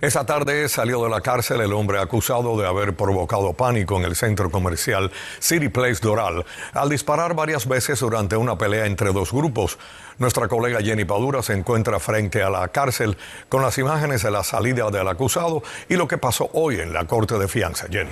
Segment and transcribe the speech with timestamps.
[0.00, 4.14] Esa tarde salió de la cárcel el hombre acusado de haber provocado pánico en el
[4.14, 5.10] centro comercial
[5.40, 9.76] City Place Doral al disparar varias veces durante una pelea entre dos grupos.
[10.18, 13.16] Nuestra colega Jenny Padura se encuentra frente a la cárcel
[13.48, 17.04] con las imágenes de la salida del acusado y lo que pasó hoy en la
[17.04, 17.88] corte de fianza.
[17.90, 18.10] Jenny.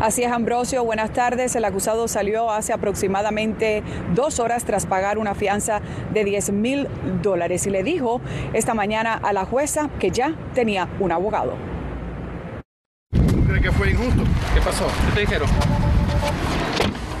[0.00, 0.82] Así es, Ambrosio.
[0.82, 1.54] Buenas tardes.
[1.56, 3.82] El acusado salió hace aproximadamente
[4.14, 5.82] dos horas tras pagar una fianza
[6.14, 6.88] de 10 mil
[7.22, 8.22] dólares y le dijo
[8.54, 11.52] esta mañana a la jueza que ya tenía un abogado.
[13.12, 14.22] ¿Tú crees que fue injusto?
[14.54, 14.86] ¿Qué pasó?
[15.08, 15.48] ¿Qué te dijeron?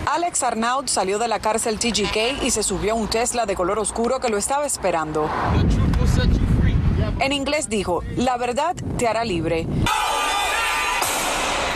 [0.06, 3.78] Alex Arnaud salió de la cárcel TGK y se subió a un Tesla de color
[3.78, 5.28] oscuro que lo estaba esperando.
[7.20, 9.66] En inglés dijo, la verdad te hará libre.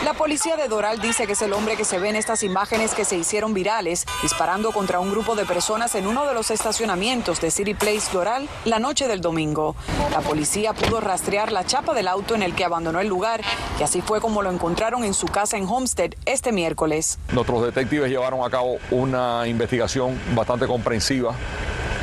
[0.04, 2.94] La policía de Doral dice que es el hombre que se ve en estas imágenes
[2.94, 7.40] que se hicieron virales, disparando contra un grupo de personas en uno de los estacionamientos
[7.40, 9.74] de City Place Doral la noche del domingo.
[10.10, 13.40] La policía pudo rastrear la chapa del auto en el que abandonó el lugar
[13.80, 17.18] y así fue como lo encontraron en su casa en Homestead este miércoles.
[17.32, 21.34] Nuestros detectives llevaron a cabo una investigación bastante comprensiva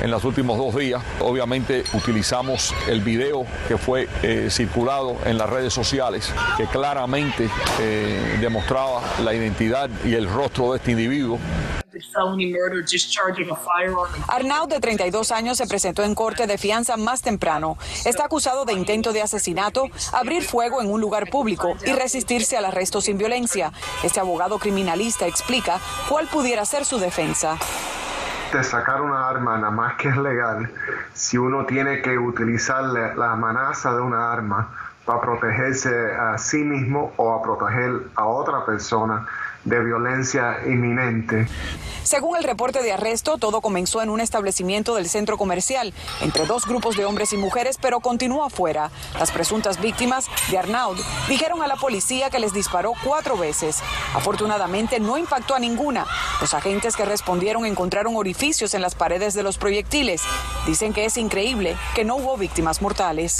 [0.02, 1.02] en los últimos dos días.
[1.19, 7.49] Obviamente utilizamos el video que fue eh, circulado en las redes sociales, que claramente
[7.80, 11.39] eh, demostraba la identidad y el rostro de este individuo.
[14.27, 17.77] Arnaud, de 32 años, se presentó en corte de fianza más temprano.
[18.05, 22.66] Está acusado de intento de asesinato, abrir fuego en un lugar público y resistirse al
[22.66, 23.72] arresto sin violencia.
[24.03, 25.79] Este abogado criminalista explica
[26.09, 27.57] cuál pudiera ser su defensa
[28.52, 30.69] de sacar una arma, nada más que es legal,
[31.13, 34.67] si uno tiene que utilizar la amenaza de una arma
[35.05, 39.25] para protegerse a sí mismo o a proteger a otra persona,
[39.65, 41.47] de violencia inminente.
[42.03, 46.66] Según el reporte de arresto, todo comenzó en un establecimiento del centro comercial entre dos
[46.66, 48.89] grupos de hombres y mujeres, pero continuó afuera.
[49.19, 50.97] Las presuntas víctimas de Arnaud
[51.29, 53.81] dijeron a la policía que les disparó cuatro veces.
[54.16, 56.07] Afortunadamente no impactó a ninguna.
[56.41, 60.23] Los agentes que respondieron encontraron orificios en las paredes de los proyectiles.
[60.66, 63.38] Dicen que es increíble que no hubo víctimas mortales.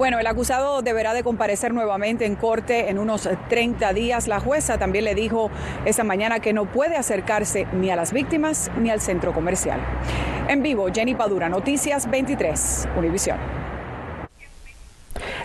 [0.00, 4.28] Bueno, el acusado deberá de comparecer nuevamente en corte en unos 30 días.
[4.28, 5.50] La jueza también le dijo
[5.84, 9.78] esta mañana que no puede acercarse ni a las víctimas ni al centro comercial.
[10.48, 13.59] En vivo, Jenny Padura, Noticias 23, Univisión.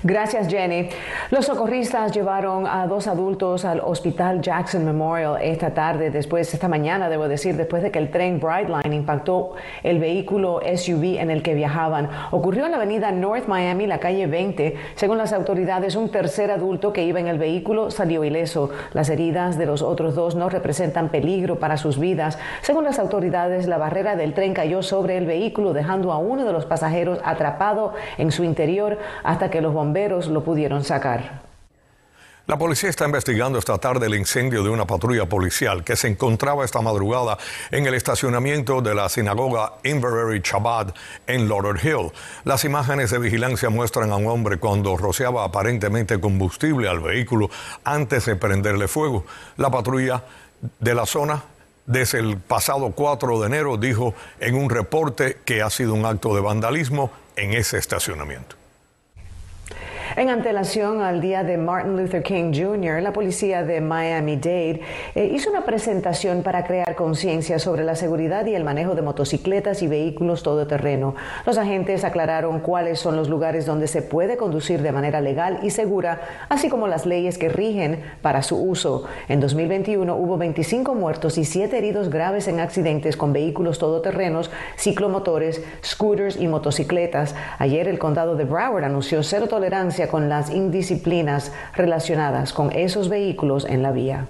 [0.08, 0.90] Gracias, Jenny.
[1.32, 7.10] Los socorristas llevaron a dos adultos al Hospital Jackson Memorial esta tarde, después, esta mañana,
[7.10, 11.56] debo decir, después de que el tren Brightline impactó el vehículo SUV en el que
[11.56, 12.08] viajaban.
[12.30, 14.76] Ocurrió en la avenida North Miami, la calle 20.
[14.94, 18.70] Según las autoridades, un tercer adulto que iba en el vehículo salió ileso.
[18.94, 22.38] Las heridas de los otros dos no representan peligro para sus vidas.
[22.62, 26.54] Según las autoridades, la barrera del tren cayó sobre el vehículo, dejando a uno de
[26.54, 31.42] los pasajeros atrapado en su interior hasta que los bomberos lo pudieron sacar.
[32.48, 36.66] La policía está investigando esta tarde el incendio de una patrulla policial que se encontraba
[36.66, 37.38] esta madrugada
[37.72, 40.94] en el estacionamiento de la sinagoga Inverary Chabad
[41.28, 42.12] en Laurel Hill.
[42.44, 47.50] Las imágenes de vigilancia muestran a un hombre cuando rociaba aparentemente combustible al vehículo
[47.86, 49.26] antes de prenderle fuego.
[49.56, 50.24] La patrulla
[50.80, 51.42] de la zona
[51.86, 56.36] desde el pasado 4 de enero dijo en un reporte que ha sido un acto
[56.36, 58.58] de vandalismo en ese estacionamiento.
[60.16, 64.80] En antelación al día de Martin Luther King Jr., la policía de Miami-Dade
[65.16, 69.82] eh, hizo una presentación para crear conciencia sobre la seguridad y el manejo de motocicletas
[69.82, 71.16] y vehículos todoterreno.
[71.46, 75.72] Los agentes aclararon cuáles son los lugares donde se puede conducir de manera legal y
[75.72, 79.06] segura, así como las leyes que rigen para su uso.
[79.28, 85.62] En 2021 hubo 25 muertos y 7 heridos graves en accidentes con vehículos todoterrenos, ciclomotores,
[85.84, 87.36] scooters y motocicletas.
[87.58, 93.66] Ayer el condado de Broward anunció cero tolerancia con las indisciplinas relacionadas con esos vehículos
[93.66, 94.28] en la vía.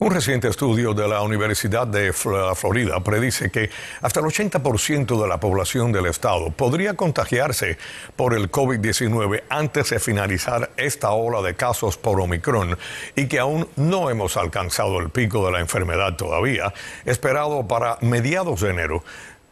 [0.00, 3.70] Un reciente estudio de la Universidad de Florida predice que
[4.02, 7.78] hasta el 80% de la población del estado podría contagiarse
[8.16, 12.76] por el COVID-19 antes de finalizar esta ola de casos por Omicron
[13.14, 16.74] y que aún no hemos alcanzado el pico de la enfermedad todavía,
[17.04, 19.04] esperado para mediados de enero.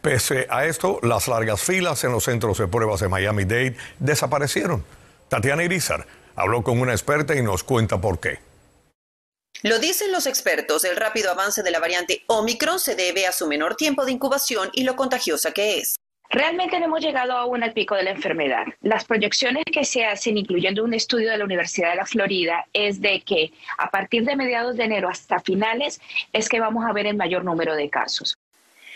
[0.03, 4.85] Pese a esto, las largas filas en los centros de pruebas de Miami-Dade desaparecieron.
[5.33, 6.07] Tatiana Irizar
[6.37, 8.41] habló con una experta y nos cuenta por qué.
[9.63, 13.47] Lo dicen los expertos, el rápido avance de la variante Omicron se debe a su
[13.47, 15.97] menor tiempo de incubación y lo contagiosa que es.
[16.29, 18.67] Realmente no hemos llegado aún al pico de la enfermedad.
[18.83, 23.01] Las proyecciones que se hacen, incluyendo un estudio de la Universidad de la Florida, es
[23.01, 25.99] de que a partir de mediados de enero hasta finales
[26.35, 28.35] es que vamos a ver el mayor número de casos.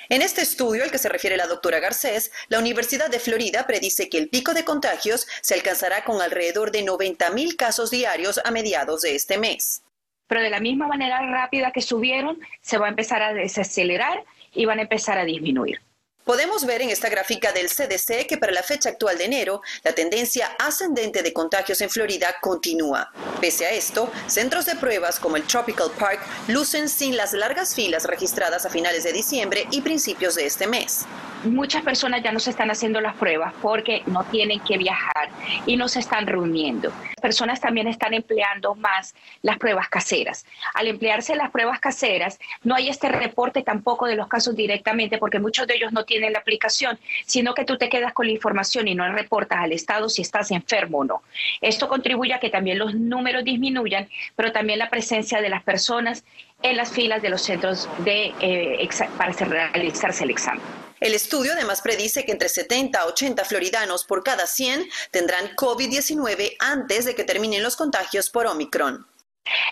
[0.09, 4.09] En este estudio al que se refiere la doctora Garcés, la Universidad de Florida predice
[4.09, 8.53] que el pico de contagios se alcanzará con alrededor de 90 mil casos diarios a
[8.53, 9.83] mediados de este mes.
[10.29, 14.65] Pero de la misma manera rápida que subieron, se va a empezar a desacelerar y
[14.65, 15.81] van a empezar a disminuir.
[16.27, 19.93] Podemos ver en esta gráfica del CDC que para la fecha actual de enero, la
[19.93, 23.13] tendencia ascendente de contagios en Florida continúa.
[23.41, 26.19] Pese a esto, centros de pruebas como el Tropical Park
[26.49, 31.07] lucen sin las largas filas registradas a finales de diciembre y principios de este mes
[31.47, 35.31] muchas personas ya no se están haciendo las pruebas porque no tienen que viajar
[35.67, 36.93] y no se están reuniendo.
[37.21, 40.47] Personas también están empleando más las pruebas caseras.
[40.75, 45.39] Al emplearse las pruebas caseras, no hay este reporte tampoco de los casos directamente porque
[45.39, 48.89] muchos de ellos no tienen la aplicación, sino que tú te quedas con la información
[48.89, 51.23] y no reportas al Estado si estás enfermo o no.
[51.61, 56.25] Esto contribuye a que también los números disminuyan, pero también la presencia de las personas
[56.63, 58.89] en las filas de los centros de, eh,
[59.19, 60.86] para realizarse el examen.
[61.01, 66.57] El estudio además predice que entre 70 a 80 floridanos por cada 100 tendrán COVID-19
[66.59, 69.07] antes de que terminen los contagios por Omicron.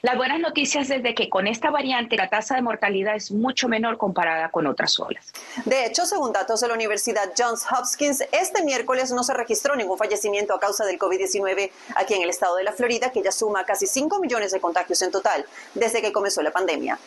[0.02, 3.68] Las buenas noticias es de que con esta variante la tasa de mortalidad es mucho
[3.68, 5.32] menor comparada con otras olas.
[5.64, 9.98] De hecho, según datos de la Universidad Johns Hopkins, este miércoles no se registró ningún
[9.98, 13.64] fallecimiento a causa del COVID-19 aquí en el estado de la Florida, que ya suma
[13.64, 15.44] casi 5 millones de contagios en total
[15.74, 16.98] desde que comenzó la pandemia.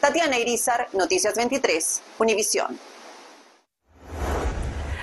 [0.00, 2.78] Tatiana Irizar, Noticias 23, Univisión.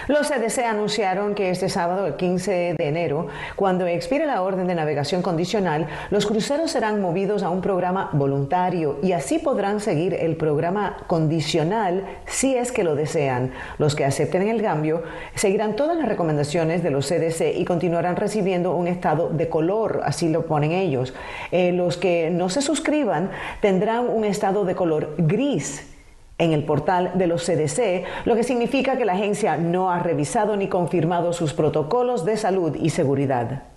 [0.08, 4.76] Los CDC anunciaron que este sábado, el 15 de enero, cuando expire la orden de
[4.76, 10.36] navegación condicional, los cruceros serán movidos a un programa voluntario y así podrán seguir el
[10.36, 13.52] programa condicional si es que lo desean.
[13.78, 15.04] Los que acepten el cambio
[15.36, 20.28] seguirán todas las recomendaciones de los CDC y continuarán recibiendo un estado de color, así
[20.28, 21.14] lo ponen ellos.
[21.52, 25.93] Eh, los que no se suscriban tendrán un estado de color gris
[26.38, 30.56] en el portal de los CDC, lo que significa que la agencia no ha revisado
[30.58, 33.73] ni confirmado sus protocolos de salud y seguridad.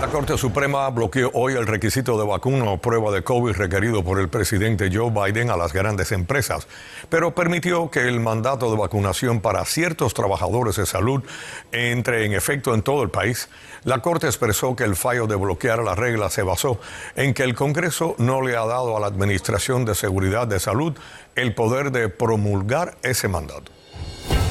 [0.00, 4.20] La Corte Suprema bloqueó hoy el requisito de vacuna o prueba de COVID requerido por
[4.20, 6.68] el presidente Joe Biden a las grandes empresas,
[7.08, 11.24] pero permitió que el mandato de vacunación para ciertos trabajadores de salud
[11.72, 13.48] entre en efecto en todo el país.
[13.82, 16.78] La Corte expresó que el fallo de bloquear la regla se basó
[17.16, 20.96] en que el Congreso no le ha dado a la Administración de Seguridad de Salud
[21.34, 23.77] el poder de promulgar ese mandato.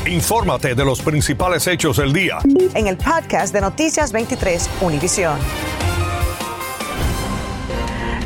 [0.06, 2.40] Infórmate de los principales hechos del día.
[2.76, 5.38] En el podcast de Noticias 23, Univisión.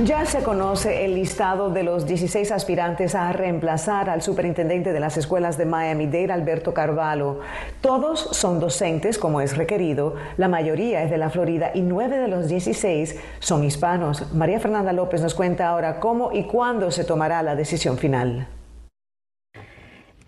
[0.03, 5.17] Ya se conoce el listado de los 16 aspirantes a reemplazar al superintendente de las
[5.17, 7.41] escuelas de Miami-Dade, Alberto Carvalho.
[7.81, 10.15] Todos son docentes, como es requerido.
[10.37, 14.33] La mayoría es de la Florida y nueve de los 16 son hispanos.
[14.33, 18.47] María Fernanda López nos cuenta ahora cómo y cuándo se tomará la decisión final.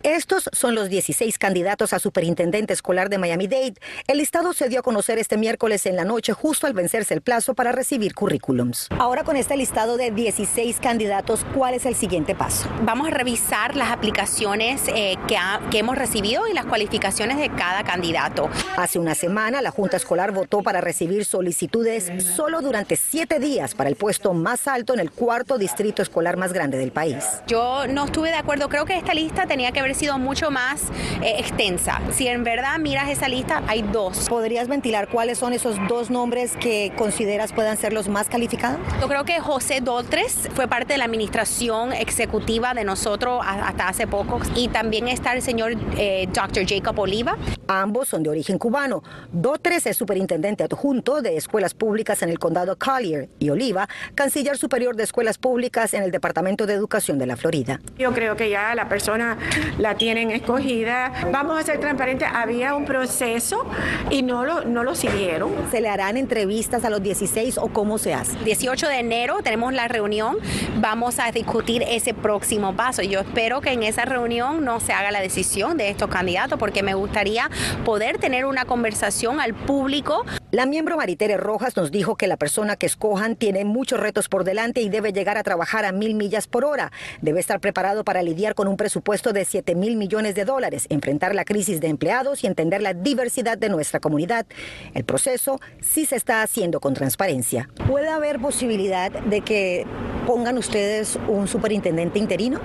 [0.03, 3.75] Estos son los 16 candidatos a superintendente escolar de Miami-Dade.
[4.07, 7.21] El listado se dio a conocer este miércoles en la noche, justo al vencerse el
[7.21, 8.89] plazo para recibir currículums.
[9.00, 12.67] Ahora con este listado de 16 candidatos, ¿cuál es el siguiente paso?
[12.81, 15.38] Vamos a revisar las aplicaciones eh, que,
[15.71, 18.50] que hemos recibido y las cualificaciones de cada candidato.
[18.75, 23.89] Hace una semana, la Junta Escolar votó para recibir solicitudes solo durante siete días para
[23.89, 27.24] el puesto más alto en el cuarto distrito escolar más grande del país.
[27.48, 28.67] Yo no estuve de acuerdo.
[28.67, 30.81] Creo que esta lista tenía que haber sido mucho más
[31.21, 32.01] eh, extensa.
[32.12, 34.27] Si en verdad miras esa lista, hay dos.
[34.27, 38.79] ¿Podrías ventilar cuáles son esos dos nombres que consideras puedan ser los más calificados?
[39.00, 44.07] Yo creo que José Dotres fue parte de la administración ejecutiva de nosotros hasta hace
[44.07, 46.65] poco y también está el señor eh, Dr.
[46.67, 47.38] Jacob Oliva.
[47.67, 49.03] Ambos son de origen cubano.
[49.31, 54.95] Dotres es superintendente adjunto de escuelas públicas en el condado Collier y Oliva, canciller superior
[54.95, 57.79] de escuelas públicas en el Departamento de Educación de la Florida.
[57.97, 59.38] Yo creo que ya la persona
[59.83, 61.11] la tienen escogida.
[61.29, 63.65] Vamos a ser transparentes, había un proceso
[64.09, 65.51] y no lo, no lo siguieron.
[65.71, 68.37] ¿Se le harán entrevistas a los 16 o cómo se hace?
[68.45, 70.37] 18 de enero tenemos la reunión,
[70.79, 73.01] vamos a discutir ese próximo paso.
[73.01, 76.81] Yo espero que en esa reunión no se haga la decisión de estos candidatos porque
[76.81, 77.49] me gustaría
[77.83, 80.23] poder tener una conversación al público
[80.53, 84.43] La miembro Maritere Rojas nos dijo que la persona que escojan tiene muchos retos por
[84.43, 86.91] delante y debe llegar a trabajar a mil millas por hora.
[87.24, 91.33] Debe estar preparado para lidiar con un presupuesto de 7 mil millones de dólares, enfrentar
[91.33, 94.45] la crisis de empleados y entender la diversidad de nuestra comunidad.
[94.93, 97.67] El proceso sí se está haciendo con transparencia.
[97.88, 99.88] ¿Puede haber posibilidad de que
[100.27, 102.62] pongan ustedes un superintendente interino?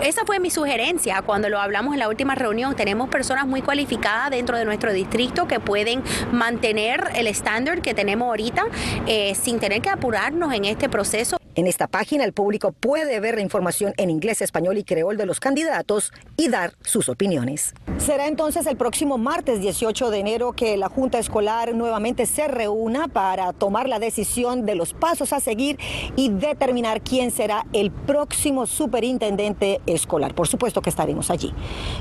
[0.00, 2.76] Esa fue mi sugerencia cuando lo hablamos en la última reunión.
[2.76, 8.28] Tenemos personas muy cualificadas dentro de nuestro distrito que pueden mantener el estándar que tenemos
[8.28, 8.66] ahorita
[9.06, 11.38] eh, sin tener que apurarnos en este proceso.
[11.54, 15.26] En esta página el público puede ver la información en inglés, español y creol de
[15.26, 17.74] los candidatos y dar sus opiniones.
[17.98, 23.08] Será entonces el próximo martes 18 de enero que la Junta Escolar nuevamente se reúna
[23.08, 25.78] para tomar la decisión de los pasos a seguir
[26.16, 30.34] y determinar quién será el próximo superintendente escolar.
[30.34, 31.52] Por supuesto que estaremos allí.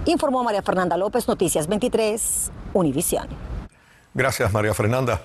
[0.06, 3.51] Informó María Fernanda López, Noticias 23, Univisión.
[4.14, 5.22] Gracias, María Fernanda.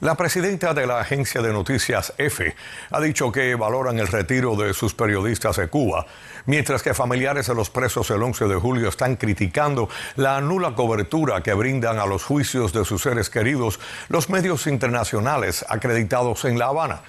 [0.00, 2.54] La presidenta de la agencia de noticias EFE
[2.92, 6.06] ha dicho que valoran el retiro de sus periodistas de Cuba,
[6.46, 11.42] mientras que familiares de los presos el 11 de julio están criticando la nula cobertura
[11.42, 16.66] que brindan a los juicios de sus seres queridos los medios internacionales acreditados en La
[16.66, 17.00] Habana.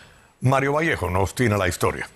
[0.42, 2.10] Mario Vallejo nos tiene la historia.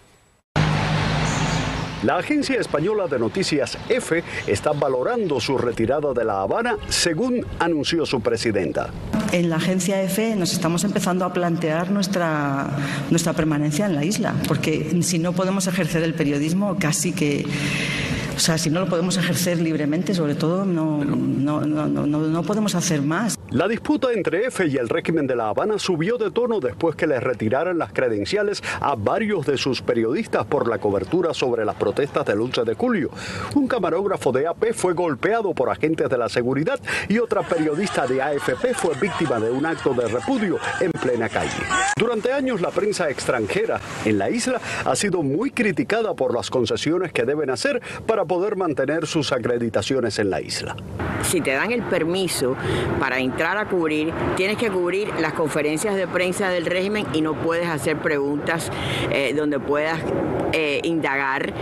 [2.04, 8.06] La agencia española de noticias EFE está valorando su retirada de La Habana, según anunció
[8.06, 8.90] su presidenta.
[9.32, 12.68] En la agencia EFE nos estamos empezando a plantear nuestra,
[13.10, 17.46] nuestra permanencia en la isla, porque si no podemos ejercer el periodismo, casi que
[18.36, 22.74] o sea, si no lo podemos ejercer libremente, sobre todo, no, no, no, no, podemos
[22.76, 23.38] hacer más.
[23.54, 27.06] La disputa entre EFE y el régimen de La Habana subió de tono después que
[27.06, 32.26] les retiraran las credenciales a varios de sus periodistas por la cobertura sobre las protestas
[32.26, 33.12] del 11 de julio.
[33.54, 38.24] Un camarógrafo de AP fue golpeado por agentes de la seguridad y otra periodista de
[38.24, 41.52] AFP fue víctima de un acto de repudio en plena calle.
[41.96, 47.14] Durante años la prensa extranjera en la isla ha sido muy criticada por las concesiones
[47.14, 50.76] que deben hacer para poder mantener sus acreditaciones en la isla.
[51.22, 52.56] Si te dan el permiso
[53.00, 57.34] para entrar a cubrir, tienes que cubrir las conferencias de prensa del régimen y no
[57.34, 58.72] puedes hacer preguntas
[59.12, 60.00] eh, donde puedas
[60.54, 61.54] eh, indagar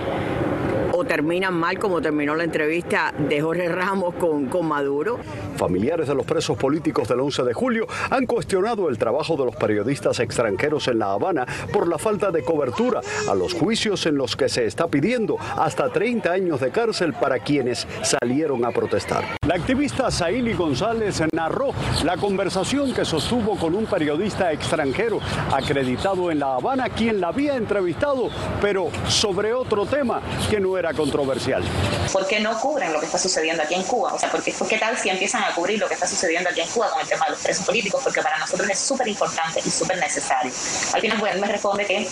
[1.03, 5.19] terminan mal como terminó la entrevista de Jorge Ramos con, con Maduro.
[5.57, 9.55] Familiares de los presos políticos del 11 de julio han cuestionado el trabajo de los
[9.55, 14.35] periodistas extranjeros en La Habana por la falta de cobertura a los juicios en los
[14.35, 19.23] que se está pidiendo hasta 30 años de cárcel para quienes salieron a protestar.
[19.47, 21.71] La activista Saili González narró
[22.03, 25.19] la conversación que sostuvo con un periodista extranjero
[25.51, 28.29] acreditado en La Habana, quien la había entrevistado,
[28.61, 31.63] pero sobre otro tema que no era controversial.
[32.11, 34.13] ¿Por qué no cubren lo que está sucediendo aquí en Cuba?
[34.13, 36.61] O sea, ¿por qué, ¿qué tal si empiezan a cubrir lo que está sucediendo aquí
[36.61, 38.01] en Cuba con el tema de los presos políticos?
[38.03, 40.51] Porque para nosotros es súper importante y súper necesario.
[40.93, 42.07] Al final, bueno, me responde que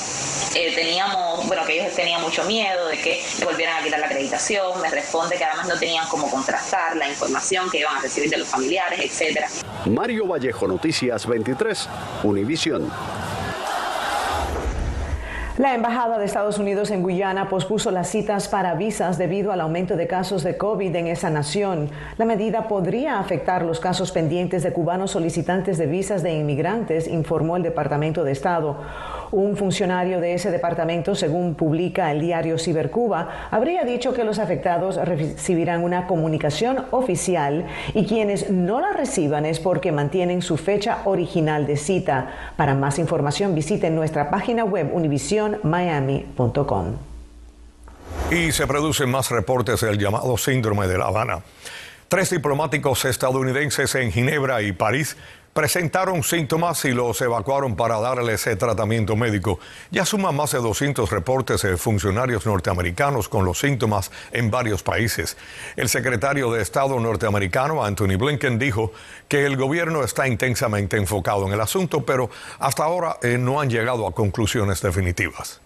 [0.55, 4.07] eh, teníamos, bueno, que ellos tenían mucho miedo de que le volvieran a quitar la
[4.07, 4.81] acreditación.
[4.81, 8.38] Me responde que además no tenían cómo contrastar la información que iban a recibir de
[8.38, 9.48] los familiares, etcétera.
[9.86, 11.89] Mario Vallejo, Noticias 23,
[12.24, 12.91] Univisión.
[15.59, 19.97] La Embajada de Estados Unidos en Guyana pospuso las citas para visas debido al aumento
[19.97, 21.89] de casos de COVID en esa nación.
[22.17, 27.57] La medida podría afectar los casos pendientes de cubanos solicitantes de visas de inmigrantes, informó
[27.57, 28.77] el Departamento de Estado.
[29.31, 34.95] Un funcionario de ese departamento, según publica el diario Cibercuba, habría dicho que los afectados
[34.95, 41.67] recibirán una comunicación oficial y quienes no la reciban es porque mantienen su fecha original
[41.67, 42.53] de cita.
[42.55, 46.95] Para más información visiten nuestra página web univisionmiami.com.
[48.31, 51.39] Y se producen más reportes del llamado síndrome de La Habana.
[52.07, 55.15] Tres diplomáticos estadounidenses en Ginebra y París
[55.59, 59.59] presentaron síntomas y los evacuaron para darles tratamiento médico.
[59.91, 65.35] Ya suman más de 200 reportes de funcionarios norteamericanos con los síntomas en varios países.
[65.75, 68.93] El secretario de Estado norteamericano, Anthony Blinken, dijo
[69.27, 73.69] que el gobierno está intensamente enfocado en el asunto, pero hasta ahora eh, no han
[73.69, 75.59] llegado a conclusiones definitivas.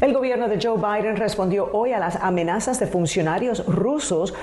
[0.00, 4.34] El gobierno de Joe Biden respondió hoy a las amenazas de funcionarios rusos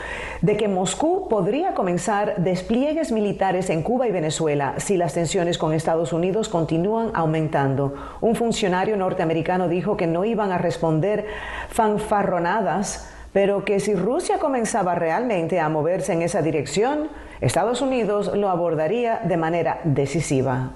[0.41, 5.73] de que Moscú podría comenzar despliegues militares en Cuba y Venezuela si las tensiones con
[5.73, 7.93] Estados Unidos continúan aumentando.
[8.19, 11.27] Un funcionario norteamericano dijo que no iban a responder
[11.69, 17.09] fanfarronadas, pero que si Rusia comenzaba realmente a moverse en esa dirección,
[17.41, 20.71] Estados Unidos lo abordaría de manera decisiva.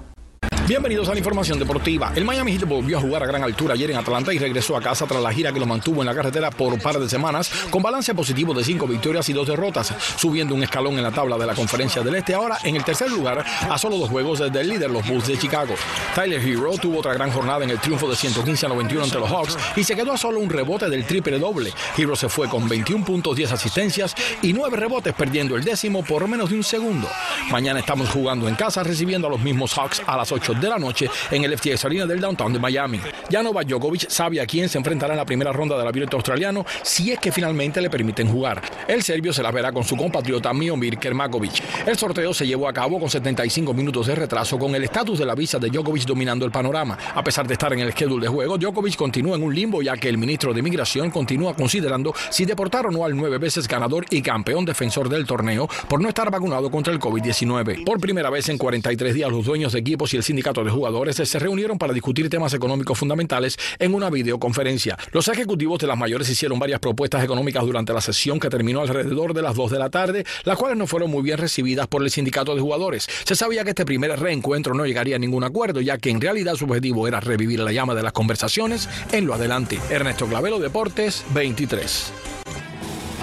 [0.68, 2.12] Bienvenidos a la información deportiva.
[2.14, 4.82] El Miami Heat volvió a jugar a gran altura ayer en Atlanta y regresó a
[4.82, 7.50] casa tras la gira que lo mantuvo en la carretera por un par de semanas
[7.70, 11.38] con balance positivo de cinco victorias y dos derrotas, subiendo un escalón en la tabla
[11.38, 12.34] de la conferencia del Este.
[12.34, 15.38] Ahora en el tercer lugar a solo dos juegos desde el líder, los Bulls de
[15.38, 15.74] Chicago.
[16.14, 19.30] Tyler Hero tuvo otra gran jornada en el triunfo de 115 a 91 ante los
[19.30, 21.72] Hawks y se quedó a solo un rebote del triple doble.
[21.96, 26.28] Hero se fue con 21 puntos, 10 asistencias y 9 rebotes, perdiendo el décimo por
[26.28, 27.08] menos de un segundo.
[27.50, 30.78] Mañana estamos jugando en casa, recibiendo a los mismos Hawks a las 8 de la
[30.78, 33.00] noche en el FTX Arena del downtown de Miami.
[33.28, 36.64] Ya Novak Djokovic sabe a quién se enfrentará en la primera ronda del abierto australiano
[36.82, 38.62] si es que finalmente le permiten jugar.
[38.86, 41.62] El serbio se la verá con su compatriota Miomir Kermakovic.
[41.86, 45.26] El sorteo se llevó a cabo con 75 minutos de retraso con el estatus de
[45.26, 46.98] la visa de Djokovic dominando el panorama.
[47.14, 49.96] A pesar de estar en el schedule de juego, Djokovic continúa en un limbo ya
[49.96, 54.04] que el ministro de Inmigración continúa considerando si deportar o no al nueve veces ganador
[54.10, 57.84] y campeón defensor del torneo por no estar vacunado contra el COVID-19.
[57.84, 61.38] Por primera vez en 43 días, los dueños de equipos y el de jugadores se
[61.38, 64.96] reunieron para discutir temas económicos fundamentales en una videoconferencia.
[65.12, 69.34] Los ejecutivos de las mayores hicieron varias propuestas económicas durante la sesión que terminó alrededor
[69.34, 72.10] de las 2 de la tarde, las cuales no fueron muy bien recibidas por el
[72.10, 73.08] sindicato de jugadores.
[73.24, 76.54] Se sabía que este primer reencuentro no llegaría a ningún acuerdo, ya que en realidad
[76.54, 79.78] su objetivo era revivir la llama de las conversaciones en lo adelante.
[79.90, 82.12] Ernesto Clavelo, Deportes 23.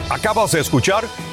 [0.10, 1.03] Acabas de escuchar